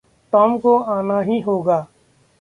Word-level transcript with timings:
Tom 0.33 0.57
को 0.57 0.77
आना 0.79 1.19
ही 1.21 1.39
होगा। 1.39 1.87